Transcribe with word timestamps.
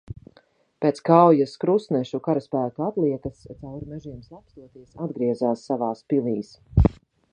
Pēc 0.83 1.01
kaujas 1.09 1.51
krustnešu 1.63 2.19
karaspēka 2.27 2.87
atliekas, 2.93 3.43
cauri 3.59 3.91
mežiem 3.93 4.19
slapstoties, 4.31 4.97
atgriezās 5.07 5.67
savās 5.71 6.03
pilīs. 6.15 6.51